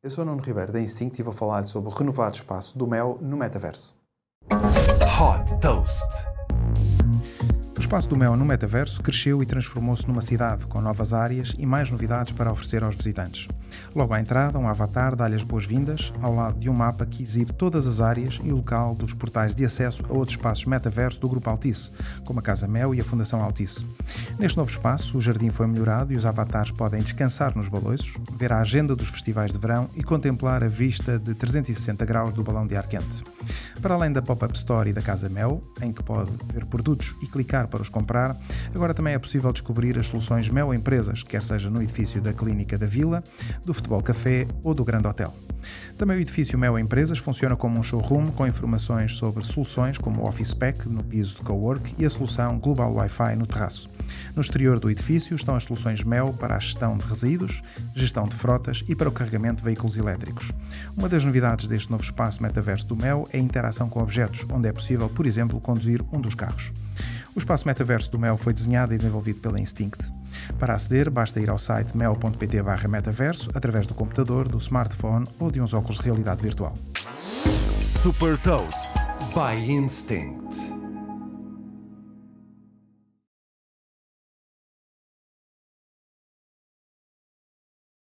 Eu 0.00 0.12
sou 0.12 0.24
Nuno 0.24 0.40
Ribeiro 0.40 0.72
da 0.72 0.80
Instinct 0.80 1.20
e 1.20 1.24
vou 1.24 1.34
falar 1.34 1.64
sobre 1.64 1.90
o 1.90 1.92
renovado 1.92 2.36
espaço 2.36 2.78
do 2.78 2.86
Mel 2.86 3.18
no 3.20 3.36
metaverso. 3.36 3.96
Hot 4.48 5.60
Toast. 5.60 6.37
Espaço 7.88 8.10
do 8.10 8.18
Mel 8.18 8.36
no 8.36 8.44
metaverso 8.44 9.02
cresceu 9.02 9.42
e 9.42 9.46
transformou-se 9.46 10.06
numa 10.06 10.20
cidade, 10.20 10.66
com 10.66 10.78
novas 10.78 11.14
áreas 11.14 11.54
e 11.56 11.64
mais 11.64 11.90
novidades 11.90 12.34
para 12.34 12.52
oferecer 12.52 12.84
aos 12.84 12.94
visitantes. 12.94 13.48
Logo 13.96 14.12
à 14.12 14.20
entrada, 14.20 14.58
um 14.58 14.68
avatar 14.68 15.16
dá-lhe 15.16 15.34
as 15.34 15.42
boas-vindas, 15.42 16.12
ao 16.20 16.34
lado 16.34 16.60
de 16.60 16.68
um 16.68 16.74
mapa 16.74 17.06
que 17.06 17.22
exibe 17.22 17.54
todas 17.54 17.86
as 17.86 18.02
áreas 18.02 18.38
e 18.44 18.52
o 18.52 18.56
local 18.56 18.94
dos 18.94 19.14
portais 19.14 19.54
de 19.54 19.64
acesso 19.64 20.04
a 20.06 20.12
outros 20.12 20.36
espaços 20.36 20.66
metaverso 20.66 21.18
do 21.18 21.30
Grupo 21.30 21.48
Altice, 21.48 21.90
como 22.26 22.40
a 22.40 22.42
Casa 22.42 22.68
Mel 22.68 22.94
e 22.94 23.00
a 23.00 23.04
Fundação 23.04 23.42
Altice. 23.42 23.86
Neste 24.38 24.58
novo 24.58 24.70
espaço, 24.70 25.16
o 25.16 25.20
jardim 25.22 25.48
foi 25.48 25.66
melhorado 25.66 26.12
e 26.12 26.16
os 26.16 26.26
avatares 26.26 26.70
podem 26.70 27.00
descansar 27.00 27.56
nos 27.56 27.70
baloiços, 27.70 28.18
ver 28.38 28.52
a 28.52 28.60
agenda 28.60 28.94
dos 28.94 29.08
festivais 29.08 29.50
de 29.50 29.56
verão 29.56 29.88
e 29.96 30.02
contemplar 30.02 30.62
a 30.62 30.68
vista 30.68 31.18
de 31.18 31.34
360 31.34 32.04
graus 32.04 32.34
do 32.34 32.44
balão 32.44 32.66
de 32.66 32.76
ar 32.76 32.86
quente. 32.86 33.24
Para 33.80 33.94
além 33.94 34.12
da 34.12 34.22
Pop-Up 34.22 34.56
Store 34.56 34.90
e 34.90 34.92
da 34.92 35.02
Casa 35.02 35.28
Mel, 35.28 35.62
em 35.80 35.92
que 35.92 36.02
pode 36.02 36.30
ver 36.52 36.66
produtos 36.66 37.14
e 37.22 37.26
clicar 37.26 37.68
para 37.68 37.82
os 37.82 37.88
comprar, 37.88 38.36
agora 38.74 38.94
também 38.94 39.14
é 39.14 39.18
possível 39.18 39.52
descobrir 39.52 39.98
as 39.98 40.06
soluções 40.06 40.48
Mel 40.50 40.74
Empresas, 40.74 41.22
quer 41.22 41.42
seja 41.42 41.70
no 41.70 41.82
edifício 41.82 42.20
da 42.20 42.32
Clínica 42.32 42.76
da 42.76 42.86
Vila, 42.86 43.22
do 43.64 43.72
Futebol 43.72 44.02
Café 44.02 44.46
ou 44.62 44.74
do 44.74 44.84
Grande 44.84 45.08
Hotel. 45.08 45.34
Também 45.96 46.16
o 46.16 46.20
edifício 46.20 46.58
Mel 46.58 46.78
Empresas 46.78 47.18
funciona 47.18 47.56
como 47.56 47.78
um 47.78 47.82
showroom 47.82 48.30
com 48.30 48.46
informações 48.46 49.16
sobre 49.16 49.44
soluções 49.44 49.98
como 49.98 50.22
o 50.22 50.28
Office 50.28 50.54
Pack 50.54 50.88
no 50.88 51.02
piso 51.02 51.36
de 51.36 51.42
cowork 51.42 51.94
e 51.98 52.04
a 52.04 52.10
solução 52.10 52.58
Global 52.58 52.92
Wi-Fi 52.94 53.36
no 53.36 53.46
terraço. 53.46 53.90
No 54.34 54.42
exterior 54.42 54.78
do 54.78 54.90
edifício 54.90 55.34
estão 55.34 55.56
as 55.56 55.64
soluções 55.64 56.04
Mel 56.04 56.32
para 56.38 56.56
a 56.56 56.60
gestão 56.60 56.96
de 56.96 57.04
resíduos, 57.04 57.62
gestão 57.94 58.24
de 58.24 58.36
frotas 58.36 58.84
e 58.88 58.94
para 58.94 59.08
o 59.08 59.12
carregamento 59.12 59.56
de 59.56 59.64
veículos 59.64 59.96
elétricos. 59.96 60.52
Uma 60.96 61.08
das 61.08 61.24
novidades 61.24 61.66
deste 61.66 61.90
novo 61.90 62.02
espaço 62.02 62.42
metaverso 62.42 62.86
do 62.86 62.96
Mel 62.96 63.28
é 63.32 63.38
a 63.38 63.40
interação 63.40 63.88
com 63.88 64.00
objetos, 64.00 64.46
onde 64.50 64.68
é 64.68 64.72
possível, 64.72 65.08
por 65.08 65.26
exemplo, 65.26 65.60
conduzir 65.60 66.02
um 66.12 66.20
dos 66.20 66.34
carros. 66.34 66.72
O 67.34 67.38
espaço 67.38 67.66
metaverso 67.66 68.10
do 68.10 68.18
Mel 68.18 68.36
foi 68.36 68.52
desenhado 68.52 68.92
e 68.92 68.96
desenvolvido 68.96 69.40
pela 69.40 69.60
Instinct. 69.60 70.12
Para 70.58 70.74
aceder, 70.74 71.08
basta 71.10 71.40
ir 71.40 71.48
ao 71.48 71.58
site 71.58 71.96
mel.pt/metaverso 71.96 73.50
através 73.54 73.86
do 73.86 73.94
computador, 73.94 74.48
do 74.48 74.58
smartphone 74.58 75.26
ou 75.38 75.50
de 75.50 75.60
uns 75.60 75.72
óculos 75.72 75.98
de 75.98 76.04
realidade 76.04 76.42
virtual. 76.42 76.74
Super 77.80 78.36
Toast 78.38 78.90
by 79.34 79.70
Instinct. 79.70 80.77